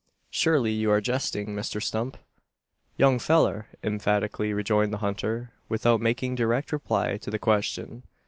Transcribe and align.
"Surely 0.31 0.71
you 0.71 0.89
are 0.89 0.99
jesting, 0.99 1.49
Mr 1.49 1.79
Stump?" 1.79 2.17
"Young 2.97 3.19
fellur!" 3.19 3.67
emphatically 3.83 4.51
rejoined 4.51 4.91
the 4.91 4.97
hunter, 5.05 5.51
without 5.69 6.01
making 6.01 6.33
direct 6.33 6.71
reply 6.73 7.17
to 7.17 7.29
the 7.29 7.37
question. 7.37 8.01